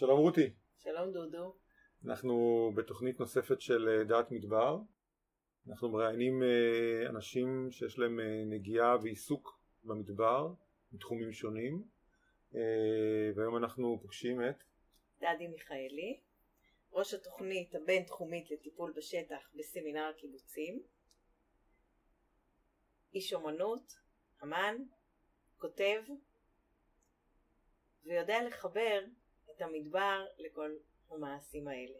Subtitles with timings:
[0.00, 0.50] שלום רותי.
[0.78, 1.56] שלום דודו.
[2.06, 2.34] אנחנו
[2.76, 4.78] בתוכנית נוספת של אה, דעת מדבר.
[5.68, 10.52] אנחנו מראיינים אה, אנשים שיש להם אה, נגיעה ועיסוק במדבר,
[10.92, 11.84] מתחומים שונים.
[13.36, 14.64] והיום אנחנו פוגשים את...
[15.18, 16.20] דדי מיכאלי,
[16.92, 20.82] ראש התוכנית הבין-תחומית לטיפול בשטח בסמינר הקיבוצים.
[23.14, 23.92] איש אומנות,
[24.42, 24.76] אמן,
[25.58, 26.02] כותב,
[28.04, 29.00] ויודע לחבר
[29.60, 30.70] את המדבר לכל
[31.10, 31.98] המעשים האלה.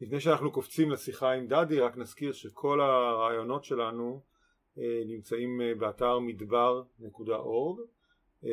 [0.00, 4.22] לפני שאנחנו קופצים לשיחה עם דדי רק נזכיר שכל הרעיונות שלנו
[4.78, 7.80] אה, נמצאים אה, באתר מדבר.org
[8.44, 8.50] אה,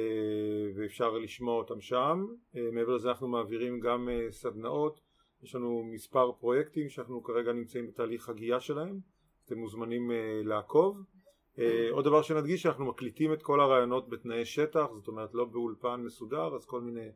[0.75, 2.25] ואפשר לשמוע אותם שם.
[2.71, 5.01] מעבר לזה אנחנו מעבירים גם סדנאות,
[5.43, 8.99] יש לנו מספר פרויקטים שאנחנו כרגע נמצאים בתהליך הגייה שלהם,
[9.45, 10.11] אתם מוזמנים
[10.43, 10.97] לעקוב.
[11.91, 16.55] עוד דבר שנדגיש שאנחנו מקליטים את כל הרעיונות בתנאי שטח, זאת אומרת לא באולפן מסודר,
[16.55, 17.09] אז כל מיני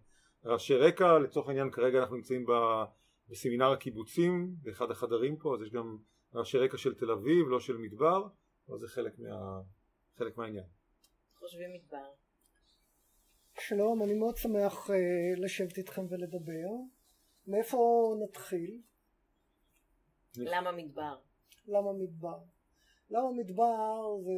[0.45, 2.45] רעשי רקע, לצורך העניין כרגע אנחנו נמצאים
[3.29, 5.97] בסמינר הקיבוצים, באחד החדרים פה, אז יש גם
[6.35, 8.27] רעשי רקע של תל אביב, לא של מדבר,
[8.69, 9.61] אבל זה חלק, מה,
[10.17, 10.65] חלק מהעניין.
[11.39, 12.09] חושבים מדבר.
[13.59, 14.93] שלום, אני מאוד שמח uh,
[15.37, 16.69] לשבת איתכם ולדבר.
[17.47, 18.81] מאיפה נתחיל?
[20.37, 21.17] למה מדבר?
[21.67, 22.39] למה מדבר?
[23.09, 24.31] למה מדבר זה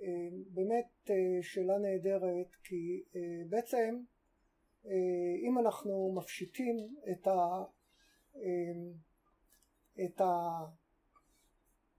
[0.00, 3.16] uh, באמת uh, שאלה נהדרת, כי uh,
[3.48, 4.15] בעצם אה,
[5.42, 7.64] אם אנחנו מפשיטים את, ה,
[8.36, 8.42] אה,
[10.04, 10.20] את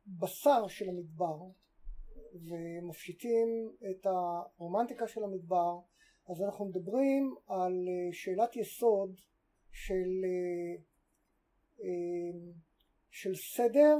[0.07, 1.38] הבשר של המדבר
[2.33, 5.80] ומפשיטים את הרומנטיקה של המדבר
[6.27, 9.21] אז אנחנו מדברים על אה, שאלת יסוד
[9.71, 10.25] של,
[13.09, 13.97] של סדר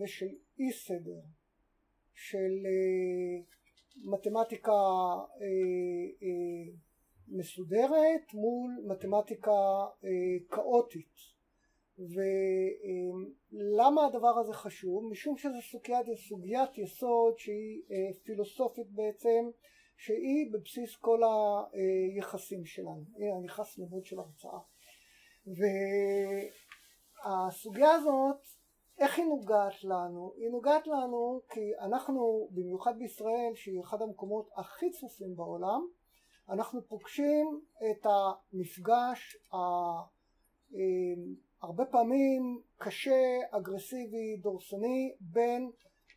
[0.00, 1.20] ושל אי סדר
[2.14, 2.66] של
[3.96, 4.72] מתמטיקה
[7.30, 9.50] מסודרת מול מתמטיקה
[10.04, 10.08] אה,
[10.50, 11.14] כאוטית
[11.98, 15.10] ולמה הדבר הזה חשוב?
[15.10, 19.50] משום שזו סוגיית, סוגיית יסוד שהיא אה, פילוסופית בעצם
[19.96, 21.20] שהיא בבסיס כל
[21.72, 23.04] היחסים שלנו.
[23.44, 24.58] נכנס למוד של הרצאה.
[27.24, 28.46] והסוגיה הזאת
[29.00, 30.32] איך היא נוגעת לנו?
[30.36, 35.86] היא נוגעת לנו כי אנחנו במיוחד בישראל שהיא אחד המקומות הכי צפופים בעולם
[36.50, 39.58] אנחנו פוגשים את המפגש אה,
[41.62, 45.70] הרבה פעמים קשה, אגרסיבי, דורסני בין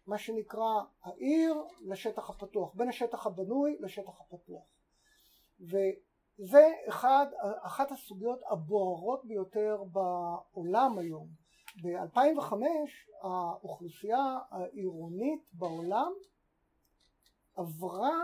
[0.07, 4.63] מה שנקרא העיר לשטח הפתוח, בין השטח הבנוי לשטח הפתוח.
[5.59, 7.25] וזה אחד,
[7.61, 11.27] אחת הסוגיות הבוערות ביותר בעולם היום.
[11.83, 12.53] ב-2005
[13.21, 16.11] האוכלוסייה העירונית בעולם
[17.55, 18.19] עברה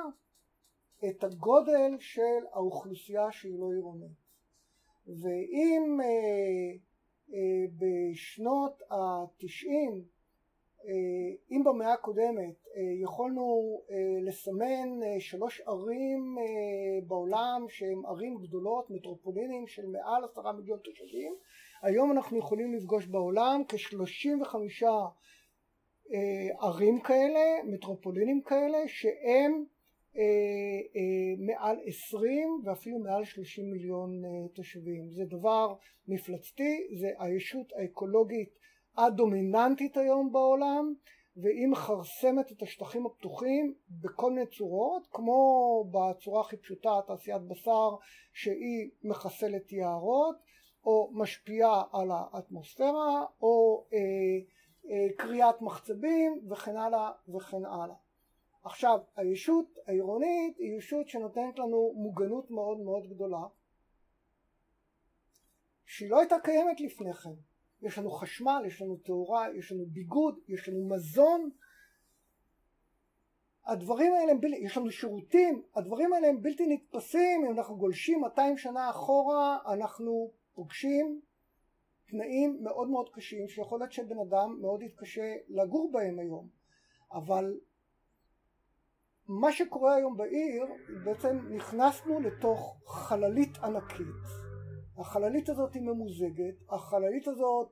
[1.05, 4.29] את הגודל של האוכלוסייה שהיא לא עירונית.
[5.07, 6.77] ואם אה,
[7.33, 10.03] אה, בשנות התשעים,
[10.85, 18.37] אה, אם במאה הקודמת אה, יכולנו אה, לסמן אה, שלוש ערים אה, בעולם שהן ערים
[18.37, 21.35] גדולות, מטרופולינים של מעל עשרה מיליון תושבים,
[21.81, 24.91] היום אנחנו יכולים לפגוש בעולם כשלושים וחמישה
[26.13, 29.65] אה, ערים כאלה, מטרופולינים כאלה, שהם
[30.15, 30.21] אה,
[30.95, 35.09] אה, מעל עשרים ואפילו מעל שלושים מיליון אה, תושבים.
[35.11, 35.75] זה דבר
[36.07, 38.49] מפלצתי, זה הישות האקולוגית
[38.97, 40.93] הדומיננטית היום בעולם
[41.41, 45.39] והיא מכרסמת את השטחים הפתוחים בכל מיני צורות כמו
[45.91, 47.89] בצורה הכי פשוטה תעשיית בשר
[48.33, 50.35] שהיא מחסלת יערות
[50.85, 53.99] או משפיעה על האטמוספירה או אה,
[54.91, 57.95] אה, קריאת מחצבים וכן הלאה וכן הלאה
[58.63, 63.41] עכשיו הישות העירונית היא ישות שנותנת לנו מוגנות מאוד מאוד גדולה.
[65.85, 67.29] שהיא לא הייתה קיימת לפני כן.
[67.81, 71.49] יש לנו חשמל, יש לנו תאורה, יש לנו ביגוד, יש לנו מזון.
[73.65, 77.45] הדברים האלה הם בלתי, יש לנו שירותים, הדברים האלה הם בלתי נתפסים.
[77.45, 81.21] אם אנחנו גולשים 200 שנה אחורה אנחנו פוגשים
[82.09, 86.47] תנאים מאוד מאוד קשים שיכול להיות שבן אדם מאוד יתקשה לגור בהם היום.
[87.11, 87.59] אבל
[89.29, 90.65] מה שקורה היום בעיר,
[91.03, 94.07] בעצם נכנסנו לתוך חללית ענקית.
[94.97, 97.69] החללית הזאת היא ממוזגת, החללית הזאת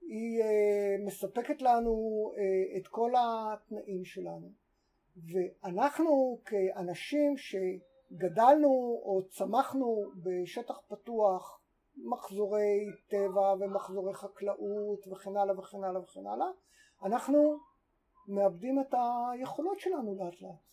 [0.00, 1.92] היא uh, מספקת לנו
[2.34, 4.52] uh, את כל התנאים שלנו.
[5.16, 8.68] ואנחנו כאנשים שגדלנו
[9.04, 11.60] או צמחנו בשטח פתוח,
[11.96, 16.48] מחזורי טבע ומחזורי חקלאות וכן הלאה וכן הלאה וכן הלאה,
[17.02, 17.58] אנחנו
[18.28, 18.94] מאבדים את
[19.32, 20.72] היכולות שלנו לאט לאט.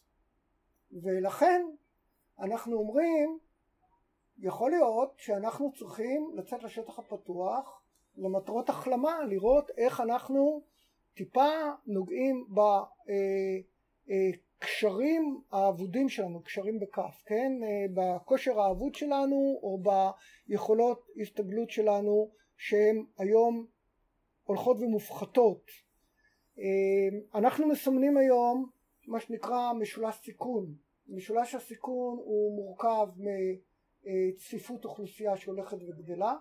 [0.92, 1.62] ולכן
[2.40, 3.40] אנחנו אומרים
[4.38, 7.82] יכול להיות שאנחנו צריכים לצאת לשטח הפתוח
[8.18, 10.62] למטרות החלמה, לראות איך אנחנו
[11.14, 11.50] טיפה
[11.88, 12.48] נוגעים
[14.08, 17.52] בקשרים האבודים שלנו, קשרים בכף, כן?
[17.94, 19.82] בכושר האבוד שלנו או
[20.48, 23.66] ביכולות הסתגלות שלנו שהן היום
[24.44, 25.89] הולכות ומופחתות.
[27.36, 28.70] אנחנו מסמנים היום
[29.08, 30.76] מה שנקרא משולש סיכון.
[31.08, 33.08] משולש הסיכון הוא מורכב
[34.00, 36.36] מצפיפות אוכלוסייה שהולכת וגדלה,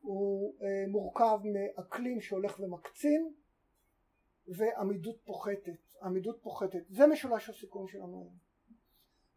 [0.00, 0.54] הוא
[0.88, 3.32] מורכב מאקלים שהולך ומקצין
[4.46, 8.50] ועמידות פוחתת, עמידות פוחתת, זה משולש הסיכון שלנו היום.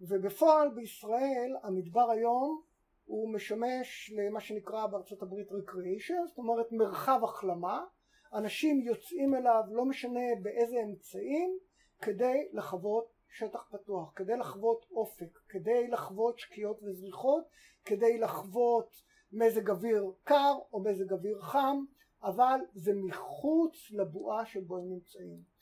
[0.02, 2.62] ובפועל בישראל המדבר היום
[3.06, 7.86] הוא משמש למה שנקרא בארצות הברית recreation, זאת אומרת מרחב החלמה,
[8.34, 11.58] אנשים יוצאים אליו לא משנה באיזה אמצעים
[12.02, 17.44] כדי לחוות שטח פתוח, כדי לחוות אופק, כדי לחוות שקיעות וזריחות,
[17.86, 19.02] כדי לחוות
[19.32, 21.84] מזג אוויר קר או מזג אוויר חם,
[22.24, 25.54] אבל זה מחוץ לבועה שבו הם נמצאים.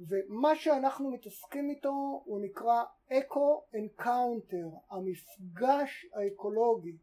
[0.00, 6.98] ומה שאנחנו מתעסקים איתו הוא נקרא eco encounter, המפגש האקולוגי.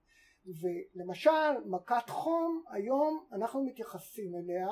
[0.45, 4.67] ולמשל מכת חום היום אנחנו מתייחסים אליה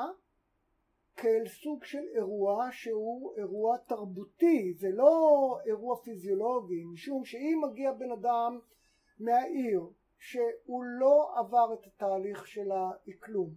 [1.16, 8.12] כאל סוג של אירוע שהוא אירוע תרבותי, זה לא אירוע פיזיולוגי, משום שאם מגיע בן
[8.12, 8.60] אדם
[9.20, 9.82] מהעיר
[10.18, 13.50] שהוא לא עבר את התהליך של האקלום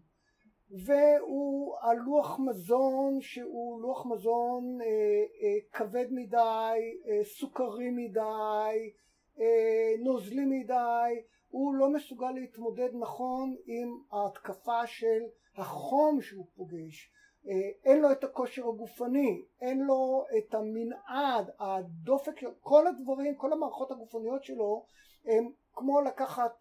[0.71, 6.79] והוא על לוח מזון שהוא לוח מזון אה, אה, כבד מדי,
[7.09, 8.93] אה, סוכרי מדי,
[9.41, 15.23] אה, נוזלי מדי, הוא לא מסוגל להתמודד נכון עם ההתקפה של
[15.57, 17.13] החום שהוא פוגש
[17.85, 24.45] אין לו את הכושר הגופני, אין לו את המנעד, הדופק, כל הדברים, כל המערכות הגופניות
[24.45, 24.87] שלו
[25.25, 26.53] הם כמו לקחת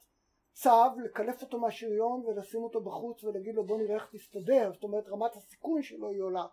[0.54, 0.70] צו,
[1.04, 5.36] לקלף אותו מהשריון ולשים אותו בחוץ ולהגיד לו בוא נראה איך תסתדר, זאת אומרת רמת
[5.36, 6.46] הסיכון שלו היא עולה.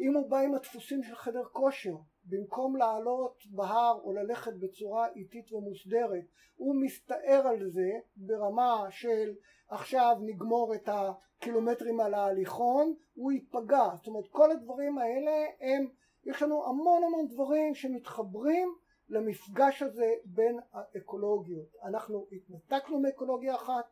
[0.00, 5.52] אם הוא בא עם הדפוסים של חדר כושר, במקום לעלות בהר או ללכת בצורה איטית
[5.52, 6.24] ומוסדרת,
[6.56, 9.34] הוא מסתער על זה ברמה של
[9.68, 13.88] עכשיו נגמור את הקילומטרים על ההליכון, הוא ייפגע.
[13.96, 15.88] זאת אומרת כל הדברים האלה הם,
[16.24, 18.74] יש לנו המון המון דברים שמתחברים
[19.08, 21.76] למפגש הזה בין האקולוגיות.
[21.84, 23.84] אנחנו התנתקנו מאקולוגיה אחת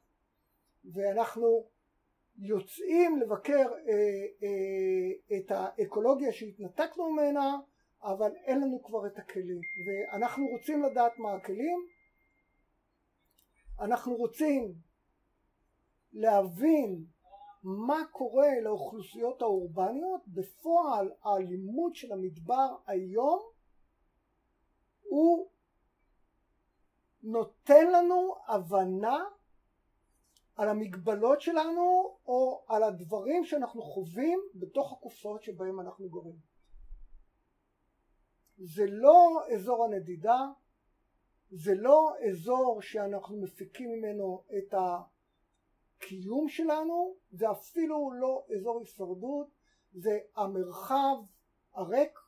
[0.85, 1.67] ואנחנו
[2.38, 7.56] יוצאים לבקר אה, אה, את האקולוגיה שהתנתקנו ממנה
[8.03, 9.61] אבל אין לנו כבר את הכלים.
[9.87, 11.79] ואנחנו רוצים לדעת מה הכלים.
[13.81, 14.75] אנחנו רוצים
[16.12, 17.05] להבין
[17.62, 20.29] מה קורה לאוכלוסיות האורבניות.
[20.29, 23.41] בפועל הלימוד של המדבר היום
[25.03, 25.50] הוא
[27.23, 29.25] נותן לנו הבנה
[30.56, 36.37] על המגבלות שלנו או על הדברים שאנחנו חווים בתוך הקופסאות שבהם אנחנו גורים.
[38.58, 40.38] זה לא אזור הנדידה,
[41.50, 44.75] זה לא אזור שאנחנו מפיקים ממנו את
[45.99, 49.47] הקיום שלנו, זה אפילו לא אזור הישרדות,
[49.93, 51.17] זה המרחב
[51.75, 52.19] הריק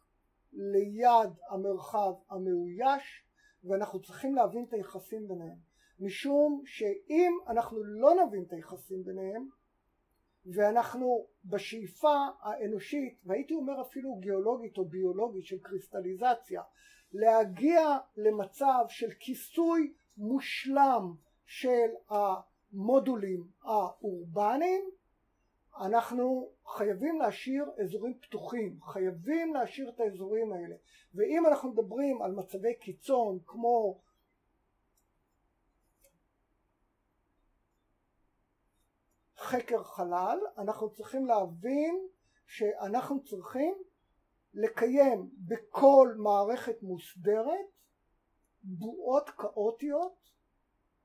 [0.52, 3.24] ליד המרחב המאויש
[3.64, 5.67] ואנחנו צריכים להבין את היחסים ביניהם.
[6.00, 9.48] משום שאם אנחנו לא נבין את היחסים ביניהם
[10.46, 16.62] ואנחנו בשאיפה האנושית והייתי אומר אפילו גיאולוגית או ביולוגית של קריסטליזציה
[17.12, 21.14] להגיע למצב של כיסוי מושלם
[21.46, 24.90] של המודולים האורבניים
[25.80, 30.74] אנחנו חייבים להשאיר אזורים פתוחים, חייבים להשאיר את האזורים האלה.
[31.14, 34.00] ואם אנחנו מדברים על מצבי קיצון כמו
[39.50, 42.08] חקר חלל, אנחנו צריכים להבין
[42.46, 43.74] שאנחנו צריכים
[44.54, 47.66] לקיים בכל מערכת מוסדרת
[48.62, 50.18] בועות כאוטיות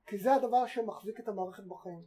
[0.05, 2.03] כי זה הדבר שמחזיק את המערכת בחיים.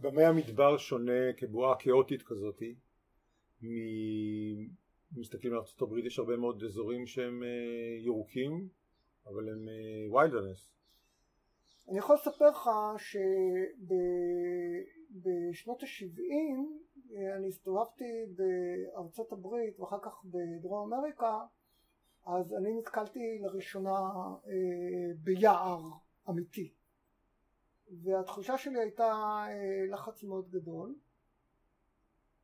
[0.00, 2.74] במה המדבר שונה כבועה כאוטית כזאתי?
[5.16, 7.48] מסתכלים על ארה"ב יש הרבה מאוד אזורים שהם אה,
[8.04, 8.68] ירוקים
[9.26, 9.68] אבל הם
[10.12, 10.79] ויילדרנס אה,
[11.90, 12.70] אני יכול לספר לך
[15.08, 21.38] שבשנות ה-70 אני הסתובבתי בארצות הברית ואחר כך בדרום אמריקה
[22.26, 24.00] אז אני נתקלתי לראשונה
[24.46, 25.80] אה, ביער
[26.28, 26.74] אמיתי.
[28.02, 29.12] והתחושה שלי הייתה
[29.48, 30.94] אה, לחץ מאוד גדול.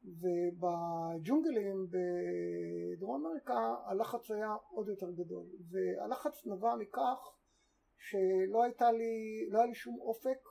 [0.04, 5.46] ובג'ונגלים בדרום אמריקה הלחץ היה עוד יותר גדול.
[5.70, 7.35] והלחץ נבע מכך
[7.98, 10.48] שלא הייתה לי, לא היה לי שום אופק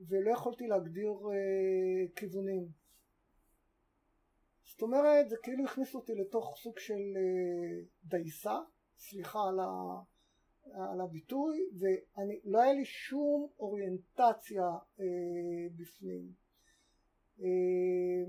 [0.00, 2.68] ולא יכולתי להגדיר אה, כיוונים.
[4.64, 8.58] זאת אומרת זה כאילו הכניסו אותי לתוך סוג של אה, דייסה,
[8.98, 9.70] סליחה על, ה,
[10.92, 14.64] על הביטוי, ואני, לא היה לי שום אוריינטציה
[15.00, 15.06] אה,
[15.76, 16.32] בפנים.
[17.40, 18.24] אה,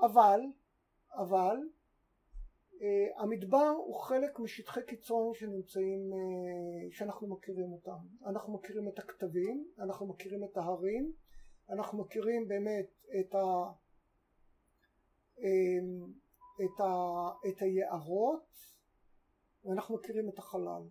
[0.00, 0.40] אבל,
[1.12, 1.56] אבל
[3.16, 7.96] המדבר הוא חלק משטחי קיצון שנמצאים, uh, שאנחנו מכירים אותם.
[8.26, 11.12] אנחנו מכירים את הכתבים, אנחנו מכירים את ההרים,
[11.70, 12.86] אנחנו מכירים באמת
[13.20, 13.44] את, ה,
[15.36, 15.42] um,
[16.64, 18.46] את, ה, את היערות,
[19.64, 20.82] ואנחנו מכירים את החלל.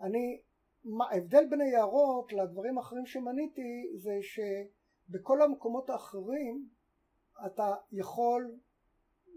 [0.00, 0.40] אני,
[0.84, 6.68] מה, ההבדל בין היערות לדברים האחרים שמניתי זה שבכל המקומות האחרים
[7.46, 8.58] אתה יכול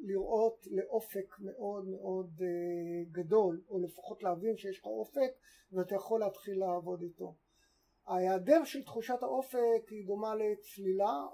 [0.05, 2.43] לראות לאופק מאוד מאוד uh,
[3.11, 5.31] גדול או לפחות להבין שיש לך אופק
[5.71, 7.35] ואתה יכול להתחיל לעבוד איתו.
[8.07, 11.25] ההיעדר של תחושת האופק היא דומה לצלילה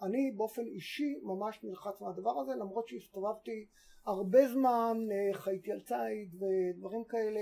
[0.00, 3.66] ואני uh, באופן אישי ממש נלחץ מהדבר הזה למרות שהסתובבתי
[4.06, 7.40] הרבה זמן, uh, חייתי על ציד ודברים כאלה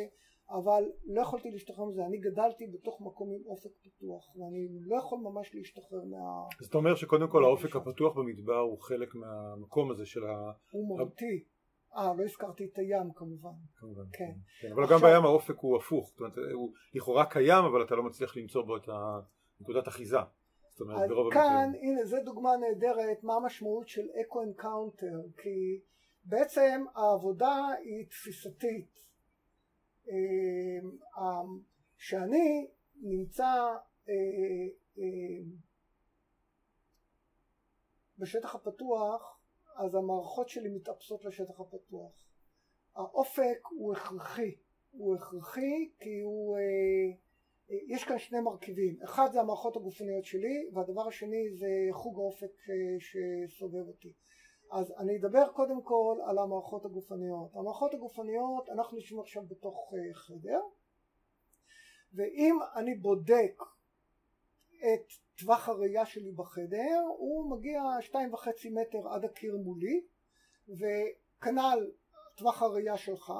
[0.50, 5.18] אבל לא יכולתי להשתחרר מזה, אני גדלתי בתוך מקום עם אופק פתוח ואני לא יכול
[5.18, 6.18] ממש להשתחרר מה...
[6.60, 10.52] זאת אומרת שקודם כל האופק הפתוח במדבר הוא חלק מהמקום הזה של ה...
[10.70, 11.44] הוא מהותי.
[11.96, 13.50] אה, לא הזכרתי את הים כמובן.
[13.76, 14.24] כמובן, כן.
[14.24, 14.68] כן.
[14.68, 14.98] כן אבל עכשיו...
[14.98, 18.62] גם בים האופק הוא הפוך, זאת אומרת הוא לכאורה קיים אבל אתה לא מצליח למצוא
[18.62, 18.88] בו את
[19.60, 20.18] נקודת אחיזה.
[20.70, 21.32] זאת אומרת ברוב.
[21.32, 25.80] כאן, הנה זו דוגמה נהדרת מה המשמעות של eco encounter, כי
[26.24, 28.96] בעצם העבודה היא תפיסתית.
[31.96, 32.70] כשאני
[33.02, 33.76] נמצא
[34.08, 34.14] אה,
[34.98, 35.44] אה,
[38.18, 39.40] בשטח הפתוח
[39.76, 42.12] אז המערכות שלי מתאפסות לשטח הפתוח.
[42.94, 44.54] האופק הוא הכרחי,
[44.90, 47.16] הוא הכרחי כי הוא, אה,
[47.88, 52.52] יש כאן שני מרכיבים, אחד זה המערכות הגופניות שלי והדבר השני זה חוג האופק
[52.98, 54.12] שסובב אותי.
[54.70, 57.56] אז אני אדבר קודם כל על המערכות הגופניות.
[57.56, 60.60] המערכות הגופניות, אנחנו יושבים עכשיו בתוך אה, חדר,
[62.12, 63.62] ואם אני בודק
[64.68, 70.06] את טווח הראייה שלי בחדר, הוא מגיע שתיים וחצי מטר עד הקיר מולי,
[70.68, 71.90] וכנ"ל
[72.36, 73.32] טווח הראייה שלך,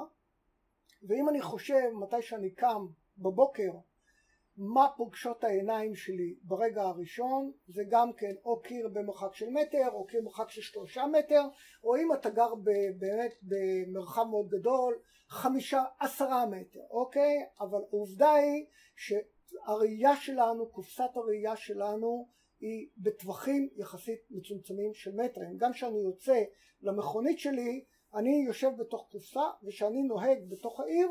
[1.02, 2.87] ואם אני חושב מתי שאני קם
[3.18, 3.71] בבוקר
[4.57, 10.07] מה פוגשות העיניים שלי ברגע הראשון זה גם כן או קיר במרחק של מטר או
[10.07, 11.43] קיר במרחק של שלושה מטר
[11.85, 12.55] או אם אתה גר
[12.99, 14.99] באמת במרחב מאוד גדול
[15.29, 17.37] חמישה עשרה מטר אוקיי?
[17.61, 22.29] אבל העובדה היא שהראייה שלנו קופסת הראייה שלנו
[22.61, 25.57] היא בטווחים יחסית מצומצמים של מטרים.
[25.57, 26.43] גם כשאני יוצא
[26.83, 27.85] למכונית שלי
[28.15, 31.09] אני יושב בתוך קופסה וכשאני נוהג בתוך העיר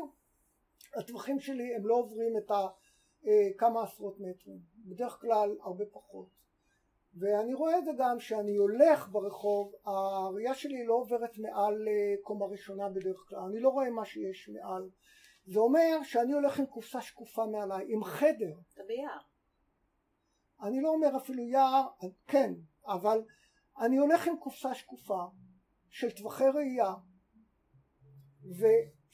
[0.96, 2.66] הטווחים שלי הם לא עוברים את ה
[3.58, 6.28] כמה עשרות מטרים, בדרך כלל הרבה פחות.
[7.18, 12.46] ואני רואה את זה גם כשאני הולך ברחוב, הראייה שלי לא עוברת מעל אה, קומה
[12.46, 14.90] ראשונה בדרך כלל, אני לא רואה מה שיש מעל.
[15.46, 18.58] זה אומר שאני הולך עם קופסה שקופה מעליי, עם חדר.
[18.74, 19.20] אתה ביער.
[20.62, 21.86] אני לא אומר אפילו יער,
[22.26, 22.54] כן,
[22.86, 23.22] אבל
[23.78, 25.24] אני הולך עם קופסה שקופה
[25.90, 26.94] של טווחי ראייה,
[28.60, 28.66] ו...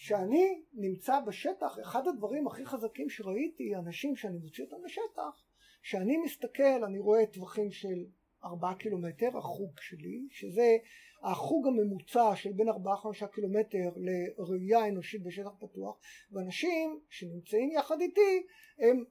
[0.04, 5.44] כשאני נמצא בשטח, אחד הדברים הכי חזקים שראיתי, אנשים שאני מוציא אותם לשטח,
[5.82, 8.04] כשאני מסתכל אני רואה טווחים של
[8.44, 10.76] ארבעה קילומטר, החוג שלי, שזה
[11.22, 15.96] החוג הממוצע של בין ארבעה חמישה קילומטר לראייה אנושית בשטח פתוח,
[16.32, 18.46] ואנשים שנמצאים יחד איתי
[18.78, 19.04] הם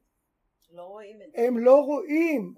[0.74, 1.48] לא רואים את זה.
[1.48, 2.53] הם לא רואים,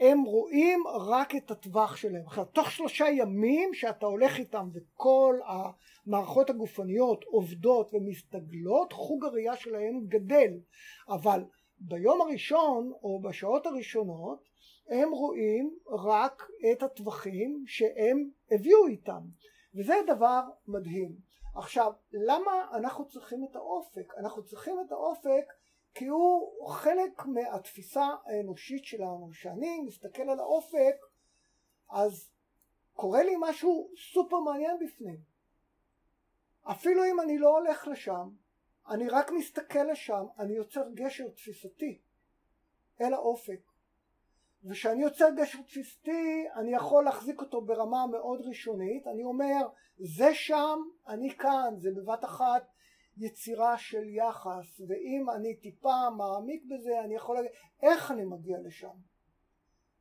[0.00, 2.26] הם רואים רק את הטווח שלהם.
[2.26, 5.38] עכשיו, תוך שלושה ימים שאתה הולך איתם וכל
[6.06, 10.50] המערכות הגופניות עובדות ומסתגלות, חוג הראייה שלהם גדל.
[11.08, 11.44] אבל
[11.78, 14.42] ביום הראשון או בשעות הראשונות
[14.88, 19.20] הם רואים רק את הטווחים שהם הביאו איתם.
[19.74, 21.16] וזה דבר מדהים.
[21.54, 24.14] עכשיו, למה אנחנו צריכים את האופק?
[24.18, 25.52] אנחנו צריכים את האופק
[25.94, 29.28] כי הוא חלק מהתפיסה האנושית שלנו.
[29.32, 30.96] כשאני מסתכל על האופק,
[31.90, 32.30] אז
[32.94, 35.35] קורה לי משהו סופר מעניין בפנים.
[36.70, 38.28] אפילו אם אני לא הולך לשם,
[38.88, 42.00] אני רק מסתכל לשם, אני יוצר גשר תפיסתי
[43.00, 43.60] אל האופק.
[44.64, 49.06] וכשאני יוצר גשר תפיסתי, אני יכול להחזיק אותו ברמה מאוד ראשונית.
[49.06, 49.68] אני אומר,
[49.98, 52.66] זה שם, אני כאן, זה בבת אחת
[53.16, 54.80] יצירה של יחס.
[54.88, 57.50] ואם אני טיפה מעמיק בזה אני יכול להגיד
[57.82, 58.96] איך אני מגיע לשם?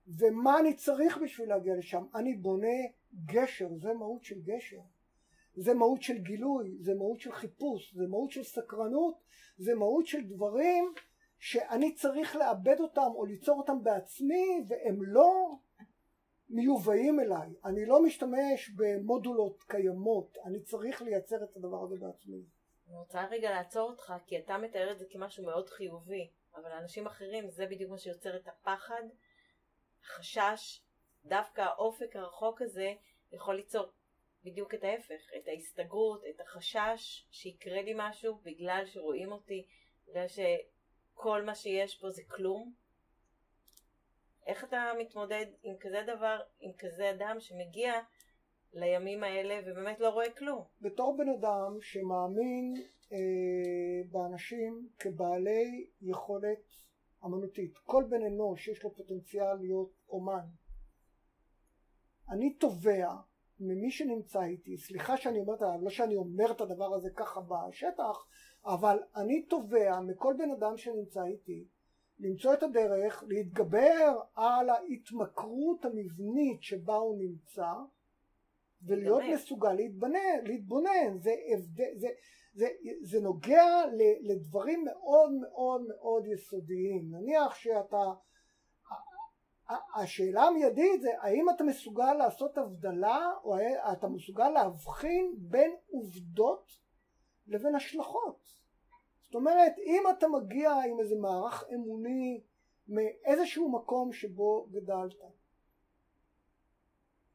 [0.07, 2.03] ומה אני צריך בשביל להגיע לשם?
[2.15, 2.77] אני בונה
[3.25, 4.81] גשר זה מהות של גשר
[5.55, 9.15] זה מהות של גילוי, זה מהות של חיפוש, זה מהות של סקרנות,
[9.57, 10.93] זה מהות של דברים
[11.39, 15.55] שאני צריך לאבד אותם או ליצור אותם בעצמי והם לא
[16.49, 22.43] מיובאים אליי, אני לא משתמש במודולות קיימות, אני צריך לייצר את הדבר הזה בעצמי.
[22.87, 27.05] אני רוצה רגע לעצור אותך כי אתה מתאר את זה כמשהו מאוד חיובי אבל לאנשים
[27.07, 29.03] אחרים זה בדיוק מה שיוצר את הפחד,
[30.03, 30.81] החשש,
[31.25, 32.93] דווקא האופק הרחוק הזה
[33.31, 33.85] יכול ליצור
[34.45, 39.65] בדיוק את ההפך, את ההסתגרות, את החשש שיקרה לי משהו בגלל שרואים אותי,
[40.07, 42.73] בגלל שכל מה שיש פה זה כלום.
[44.45, 47.93] איך אתה מתמודד עם כזה דבר, עם כזה אדם שמגיע
[48.73, 50.63] לימים האלה ובאמת לא רואה כלום?
[50.81, 52.73] בתור בן אדם שמאמין
[53.11, 56.63] אה, באנשים כבעלי יכולת
[57.25, 60.45] אמנותית, כל בן אנוש שיש לו פוטנציאל להיות אומן,
[62.29, 63.07] אני תובע
[63.59, 68.27] ממי שנמצא איתי, סליחה שאני אומרת, לא שאני אומר את הדבר הזה ככה בשטח,
[68.65, 71.67] אבל אני תובע מכל בן אדם שנמצא איתי
[72.19, 77.73] למצוא את הדרך להתגבר על ההתמכרות המבנית שבה הוא נמצא
[78.81, 79.35] ולהיות להתבנן.
[79.35, 81.31] מסוגל להתבונן, להתבונן, זה,
[81.75, 82.07] זה, זה,
[82.53, 82.67] זה,
[83.01, 83.65] זה נוגע
[84.21, 88.13] לדברים מאוד מאוד מאוד יסודיים, נניח שאתה
[89.95, 93.57] השאלה המיידית זה האם אתה מסוגל לעשות הבדלה או
[93.91, 96.71] אתה מסוגל להבחין בין עובדות
[97.47, 98.39] לבין השלכות?
[99.23, 102.43] זאת אומרת אם אתה מגיע עם איזה מערך אמוני
[102.87, 105.15] מאיזשהו מקום שבו גדלת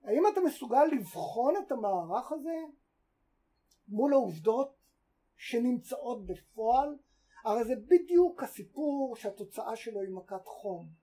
[0.04, 2.56] האם אתה מסוגל לבחון את המערך הזה
[3.88, 4.76] מול העובדות
[5.36, 6.96] שנמצאות בפועל?
[7.44, 10.99] הרי זה בדיוק הסיפור שהתוצאה שלו היא מכת חום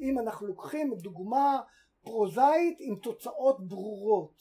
[0.00, 1.60] אם אנחנו לוקחים דוגמה
[2.02, 4.32] פרוזאית עם תוצאות ברורות.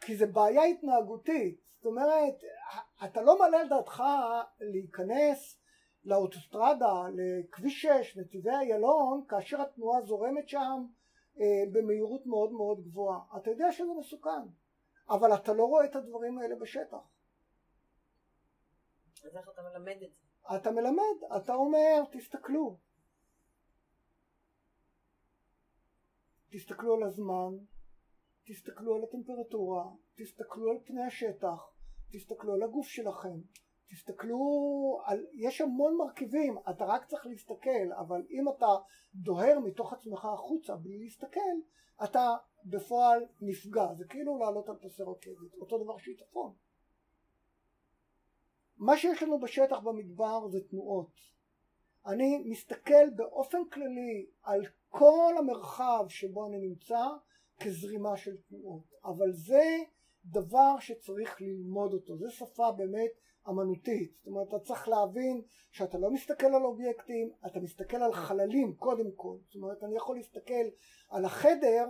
[0.00, 1.60] כי זה בעיה התנהגותית.
[1.64, 2.34] זאת אומרת
[3.04, 4.02] אתה לא מעלה על דעתך
[4.60, 5.60] להיכנס
[6.04, 10.86] לאוטוסטרדה לכביש 6 נתיבי איילון כאשר התנועה זורמת שם
[11.40, 13.20] אה, במהירות מאוד מאוד גבוהה.
[13.36, 14.48] אתה יודע שזה מסוכן
[15.10, 16.98] אבל אתה לא רואה את הדברים האלה בשטח.
[19.24, 20.56] אז איך אתה מלמד את זה?
[20.56, 22.78] אתה מלמד, אתה אומר תסתכלו
[26.50, 27.56] תסתכלו על הזמן,
[28.46, 29.84] תסתכלו על הטמפרטורה,
[30.16, 31.72] תסתכלו על פני השטח,
[32.12, 33.40] תסתכלו על הגוף שלכם,
[33.90, 34.38] תסתכלו
[35.04, 38.66] על, יש המון מרכיבים, אתה רק צריך להסתכל, אבל אם אתה
[39.14, 41.56] דוהר מתוך עצמך החוצה בלי להסתכל,
[42.04, 42.28] אתה
[42.64, 46.54] בפועל נפגע, זה כאילו לעלות על פסי רכבת, אותו דבר שיטפון.
[48.76, 51.12] מה שיש לנו בשטח במדבר זה תנועות.
[52.06, 57.06] אני מסתכל באופן כללי על כל המרחב שבו אני נמצא
[57.60, 58.84] כזרימה של תנועות.
[59.04, 59.78] אבל זה
[60.24, 62.16] דבר שצריך ללמוד אותו.
[62.16, 63.10] זה שפה באמת
[63.48, 64.12] אמנותית.
[64.16, 69.12] זאת אומרת אתה צריך להבין שאתה לא מסתכל על אובייקטים אתה מסתכל על חללים קודם
[69.16, 69.36] כל.
[69.46, 70.64] זאת אומרת אני יכול להסתכל
[71.08, 71.88] על החדר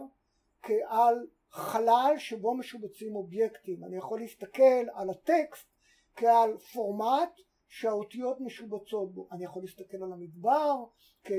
[0.62, 3.85] כעל חלל שבו משובצים אובייקטים.
[3.85, 5.66] אני יכול להסתכל על הטקסט
[6.16, 7.40] כעל פורמט
[7.71, 10.85] שהאותיות משובצות בו אני יכול להסתכל על המדבר
[11.25, 11.31] כ...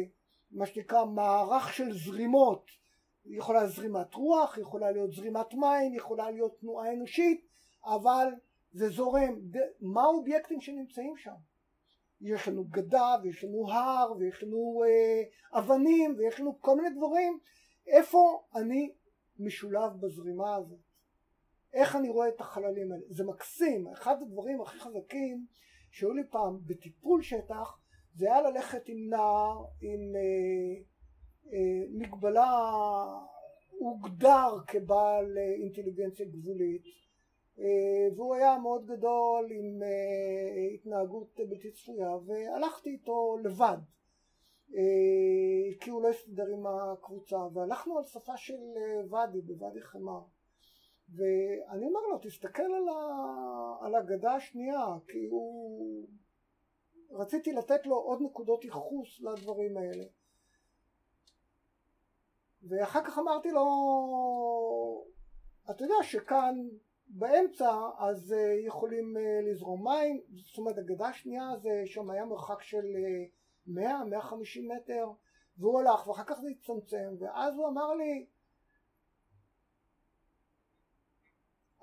[0.52, 2.65] מה שנקרא מערך של זרימות
[3.26, 7.46] יכולה להיות זרימת רוח, יכולה להיות זרימת מים, יכולה להיות תנועה אנושית
[7.86, 8.28] אבל
[8.72, 9.39] זה זורם,
[9.82, 11.36] מה האובייקטים שנמצאים שם?
[12.22, 17.39] יש לנו גדה ויש לנו הר ויש לנו אה, אבנים ויש לנו כל מיני דברים
[17.88, 18.94] איפה אני
[19.39, 20.80] משולב בזרימה הזאת?
[21.74, 23.04] איך אני רואה את החללים האלה?
[23.10, 25.46] זה מקסים, אחד הדברים הכי חזקים
[25.91, 27.80] שהיו לי פעם בטיפול שטח
[28.15, 30.82] זה היה ללכת עם נער עם אה,
[31.54, 32.49] אה, מגבלה
[33.69, 36.84] הוגדר כבעל אה, אינטליגנציה גבולית.
[37.60, 43.77] אה, והוא היה מאוד גדול עם אה, התנהגות בלתי צפויה והלכתי איתו לבד.
[44.75, 50.21] אה, כי הוא לא הסתדר עם הקבוצה והלכנו על שפה של אה, ואדי בוואדי חמר
[51.15, 53.86] ואני אומר לו תסתכל על, ה...
[53.86, 56.08] על הגדה השנייה כי הוא
[57.12, 60.04] רציתי לתת לו עוד נקודות ייחוס לדברים האלה.
[62.63, 63.65] ואחר כך אמרתי לו
[65.71, 66.56] אתה יודע שכאן
[67.08, 72.62] באמצע אז אה, יכולים אה, לזרום מים זאת אומרת הגדה השנייה זה שם היה מרחק
[72.62, 72.86] של
[73.67, 75.06] 100-150 אה, מטר
[75.58, 78.26] והוא הלך ואחר כך זה הצטמצם ואז הוא אמר לי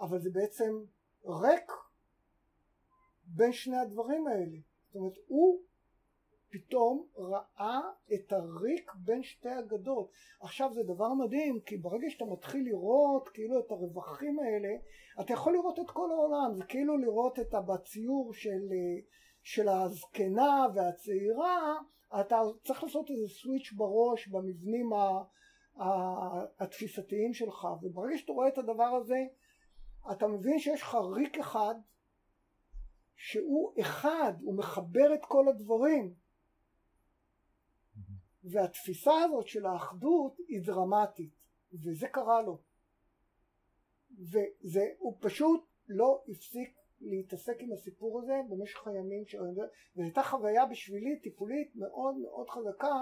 [0.01, 0.85] אבל זה בעצם
[1.25, 1.73] ריק
[3.25, 4.57] בין שני הדברים האלה.
[4.87, 5.61] זאת אומרת הוא
[6.51, 7.81] פתאום ראה
[8.15, 10.11] את הריק בין שתי הגדות.
[10.41, 14.69] עכשיו זה דבר מדהים כי ברגע שאתה מתחיל לראות כאילו את הרווחים האלה
[15.21, 16.55] אתה יכול לראות את כל העולם.
[16.57, 18.69] זה כאילו לראות את בציור של,
[19.43, 21.75] של הזקנה והצעירה
[22.21, 24.91] אתה צריך לעשות איזה סוויץ' בראש במבנים
[26.59, 27.67] התפיסתיים שלך.
[27.83, 29.19] וברגע שאתה רואה את הדבר הזה
[30.13, 31.75] אתה מבין שיש לך ריק אחד
[33.17, 36.15] שהוא אחד, הוא מחבר את כל הדברים
[38.45, 41.35] והתפיסה הזאת של האחדות היא דרמטית
[41.73, 42.59] וזה קרה לו
[44.19, 49.63] וזה, הוא פשוט לא הפסיק להתעסק עם הסיפור הזה במשך הימים שלו וזו
[49.97, 52.95] הייתה חוויה בשבילי טיפולית מאוד מאוד חזקה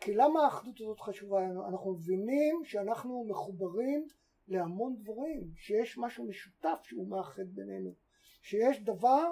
[0.00, 1.68] כי למה האחדות הזאת חשובה לנו?
[1.68, 4.06] אנחנו מבינים שאנחנו מחוברים
[4.48, 7.94] להמון דברים, שיש משהו משותף שהוא מאחד בינינו,
[8.42, 9.26] שיש דבר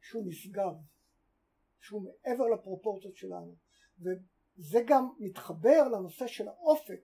[0.00, 0.74] שהוא נשגב,
[1.80, 3.54] שהוא מעבר לפרופורציות שלנו,
[3.98, 7.00] וזה גם מתחבר לנושא של האופק,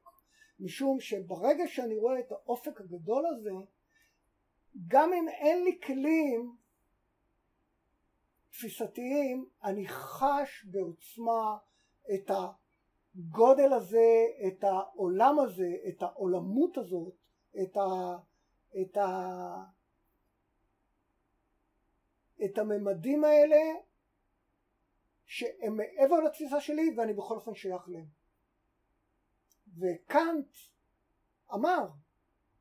[0.60, 3.50] משום שברגע שאני רואה את האופק הגדול הזה,
[4.86, 6.56] גם אם אין לי כלים
[8.50, 11.58] תפיסתיים, אני חש בעוצמה
[12.14, 12.30] את
[13.20, 17.14] הגודל הזה, את העולם הזה, את העולמות הזאת,
[17.62, 18.16] את, ה,
[18.80, 19.64] את, ה,
[22.44, 23.60] את הממדים האלה
[25.24, 28.06] שהם מעבר לתפיסה שלי ואני בכל אופן שייך להם.
[29.78, 30.48] וקאנט
[31.54, 31.86] אמר,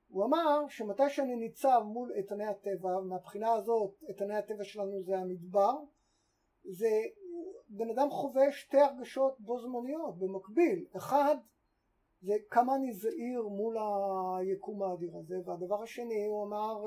[0.09, 5.73] הוא אמר שמתי שאני ניצב מול איתני הטבע, מהבחינה הזאת איתני הטבע שלנו זה המדבר,
[6.63, 6.89] זה
[7.69, 11.35] בן אדם חווה שתי הרגשות בו זמניות במקביל, אחד
[12.21, 16.85] זה כמה אני זהיר מול היקום האדיר הזה, והדבר השני הוא אמר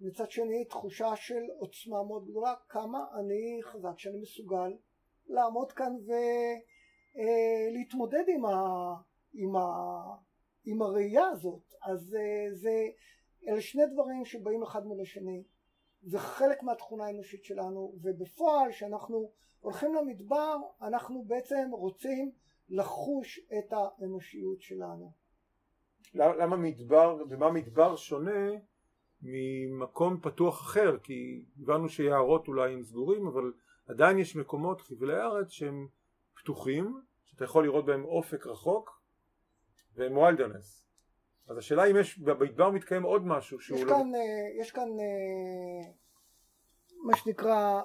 [0.00, 4.76] מצד שני תחושה של עוצמה מאוד גדולה, כמה אני חזק שאני מסוגל
[5.26, 5.96] לעמוד כאן
[7.14, 8.56] ולהתמודד עם, ה,
[9.32, 9.62] עם, ה,
[10.64, 11.74] עם הראייה הזאת.
[11.82, 12.16] אז
[12.52, 12.70] זה,
[13.48, 15.42] אלה שני דברים שבאים אחד מול השני.
[16.02, 19.30] זה חלק מהתכונה האנושית שלנו, ובפועל כשאנחנו
[19.62, 22.32] הולכים למדבר אנחנו בעצם רוצים
[22.68, 25.12] לחוש את האנושיות שלנו.
[26.14, 28.50] למה מדבר, במה מדבר שונה
[29.22, 33.52] ממקום פתוח אחר כי הבנו שיערות אולי הם סגורים אבל
[33.88, 35.88] עדיין יש מקומות חבלי הארץ שהם
[36.34, 39.02] פתוחים שאתה יכול לראות בהם אופק רחוק
[39.94, 40.86] והם וילדרנס
[41.48, 43.90] אז השאלה אם יש במדבר מתקיים עוד משהו שהוא יש לא...
[43.90, 45.92] כאן, אה, יש כאן אה,
[47.04, 47.82] מה שנקרא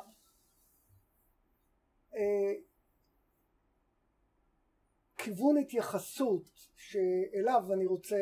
[5.18, 8.16] כיוון התייחסות שאליו אני רוצה,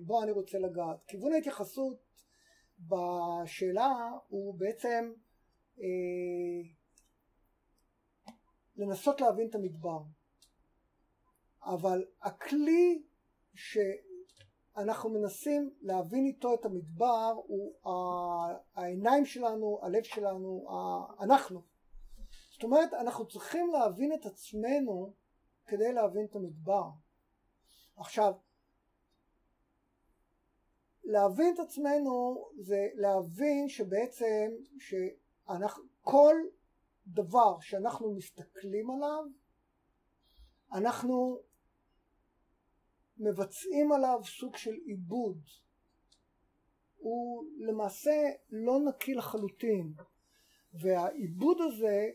[0.00, 1.04] בו אני רוצה לגעת.
[1.06, 1.96] כיוון ההתייחסות
[2.78, 5.12] בשאלה הוא בעצם
[5.80, 6.70] אה,
[8.76, 10.00] לנסות להבין את המדבר
[11.62, 13.02] אבל הכלי
[13.54, 17.74] שאנחנו מנסים להבין איתו את המדבר הוא
[18.74, 20.66] העיניים שלנו, הלב שלנו,
[21.20, 21.62] אנחנו
[22.58, 25.14] זאת אומרת אנחנו צריכים להבין את עצמנו
[25.66, 26.88] כדי להבין את המדבר.
[27.96, 28.32] עכשיו
[31.04, 36.34] להבין את עצמנו זה להבין שבעצם שאנחנו, כל
[37.06, 39.24] דבר שאנחנו מסתכלים עליו
[40.72, 41.40] אנחנו
[43.18, 45.40] מבצעים עליו סוג של עיבוד.
[46.96, 49.94] הוא למעשה לא נקי לחלוטין.
[50.72, 52.10] והעיבוד הזה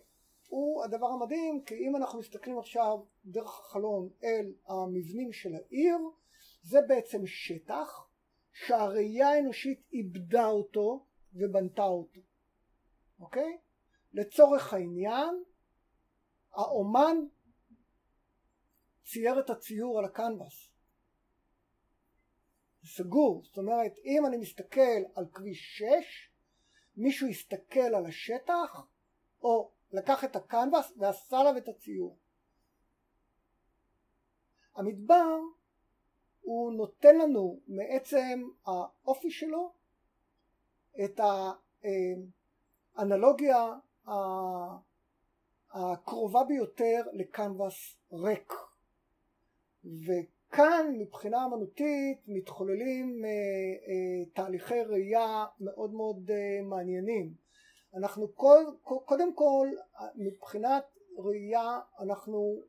[0.54, 5.98] הוא הדבר המדהים כי אם אנחנו מסתכלים עכשיו דרך החלון אל המבנים של העיר
[6.62, 8.08] זה בעצם שטח
[8.54, 12.22] שהראייה האנושית איבדה אותו ובנתה אותו,
[13.20, 13.58] אוקיי?
[14.13, 15.44] לצורך העניין
[16.52, 17.18] האומן
[19.04, 20.70] צייר את הציור על הקנבס.
[22.86, 25.86] סגור, זאת אומרת אם אני מסתכל על כביש 6
[26.98, 28.88] מישהו יסתכל על השטח
[29.42, 32.17] או לקח את הקנבס ועשה עליו את הציור.
[34.75, 35.39] המדבר
[36.41, 39.73] הוא נותן לנו מעצם האופי שלו
[41.06, 41.19] את
[42.95, 43.65] האנלוגיה
[45.71, 48.53] הקרובה ביותר לקנבס ריק.
[49.86, 57.42] וכאן מבחינה אמנותית מתחוללים אה, אה, תהליכי ראייה מאוד מאוד אה, מעניינים
[57.95, 58.27] אנחנו
[58.84, 59.67] קודם כל
[60.15, 60.84] מבחינת
[61.17, 62.62] ראייה אנחנו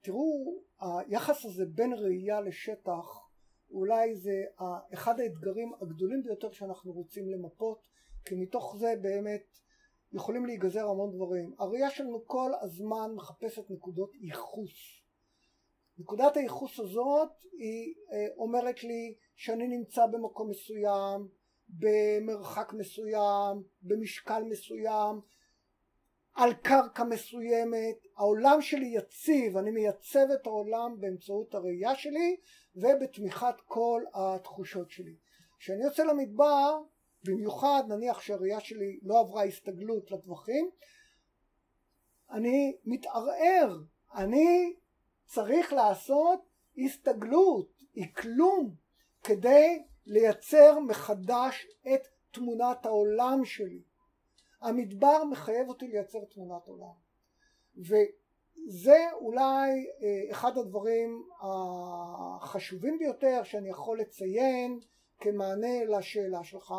[0.00, 3.28] תראו היחס הזה בין ראייה לשטח
[3.70, 4.44] אולי זה
[4.94, 7.88] אחד האתגרים הגדולים ביותר שאנחנו רוצים למפות
[8.24, 9.42] כי מתוך זה באמת
[10.12, 11.54] יכולים להיגזר המון דברים.
[11.58, 15.02] הראייה שלנו כל הזמן מחפשת נקודות ייחוס.
[15.98, 21.28] נקודת הייחוס הזאת היא אה, אומרת לי שאני נמצא במקום מסוים,
[21.72, 25.20] במרחק מסוים, במשקל מסוים,
[26.34, 32.36] על קרקע מסוימת, העולם שלי יציב, אני מייצב את העולם באמצעות הראייה שלי
[32.76, 35.16] ובתמיכת כל התחושות שלי.
[35.58, 36.82] כשאני יוצא למדבר,
[37.24, 40.70] במיוחד נניח שהראייה שלי לא עברה הסתגלות לטווחים,
[42.30, 43.78] אני מתערער,
[44.14, 44.74] אני
[45.24, 46.40] צריך לעשות
[46.84, 48.74] הסתגלות, היא כלום,
[49.22, 53.82] כדי לייצר מחדש את תמונת העולם שלי.
[54.60, 56.94] המדבר מחייב אותי לייצר תמונת עולם.
[57.76, 59.70] וזה אולי
[60.02, 64.80] אה, אחד הדברים החשובים ביותר שאני יכול לציין
[65.18, 66.74] כמענה לשאלה שלך,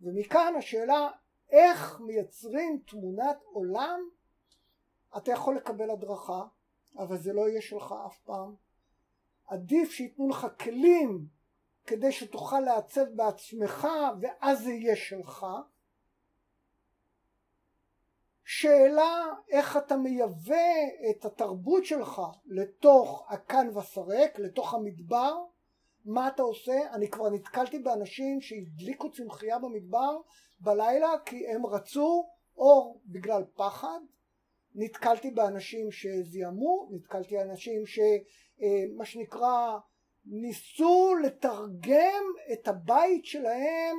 [0.00, 1.10] ומכאן השאלה
[1.50, 4.00] איך מייצרים תמונת עולם,
[5.16, 6.44] אתה יכול לקבל הדרכה,
[6.98, 8.54] אבל זה לא יהיה שלך אף פעם.
[9.46, 11.26] עדיף שייתנו לך כלים
[11.88, 13.88] כדי שתוכל לעצב בעצמך
[14.20, 15.46] ואז זה יהיה שלך.
[18.44, 20.56] שאלה איך אתה מייבא
[21.10, 25.34] את התרבות שלך לתוך הקנבס הריק, לתוך המדבר,
[26.04, 26.92] מה אתה עושה?
[26.92, 30.18] אני כבר נתקלתי באנשים שהדליקו צמחייה במדבר
[30.60, 34.00] בלילה כי הם רצו אור בגלל פחד,
[34.74, 39.78] נתקלתי באנשים שזיהמו, נתקלתי באנשים שמה שנקרא
[40.30, 43.96] ניסו לתרגם את הבית שלהם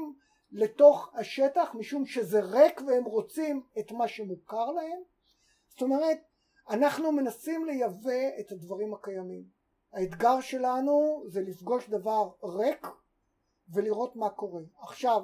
[0.51, 5.01] לתוך השטח משום שזה ריק והם רוצים את מה שמוכר להם.
[5.69, 6.17] זאת אומרת
[6.69, 9.43] אנחנו מנסים לייבא את הדברים הקיימים.
[9.93, 12.87] האתגר שלנו זה לפגוש דבר ריק
[13.73, 14.61] ולראות מה קורה.
[14.81, 15.21] עכשיו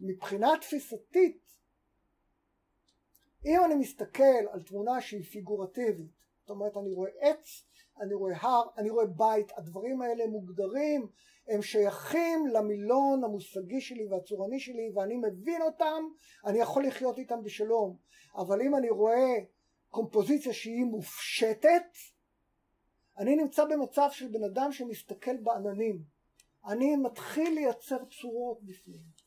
[0.00, 1.48] מבחינה תפיסתית
[3.46, 6.17] אם אני מסתכל על תמונה שהיא פיגורטיבית
[6.48, 7.64] זאת אומרת אני רואה עץ
[8.00, 11.08] אני רואה הר, אני רואה בית, הדברים האלה מוגדרים,
[11.48, 16.02] הם שייכים למילון המושגי שלי והצורני שלי ואני מבין אותם,
[16.44, 17.96] אני יכול לחיות איתם בשלום,
[18.36, 19.34] אבל אם אני רואה
[19.88, 21.86] קומפוזיציה שהיא מופשטת,
[23.18, 26.02] אני נמצא במצב של בן אדם שמסתכל בעננים,
[26.66, 29.17] אני מתחיל לייצר צורות בפנים.